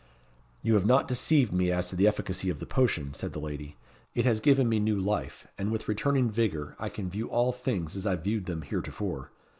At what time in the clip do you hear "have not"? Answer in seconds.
0.73-1.07